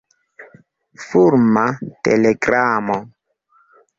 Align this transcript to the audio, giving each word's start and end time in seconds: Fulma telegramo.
Fulma 1.03 1.65
telegramo. 2.09 2.99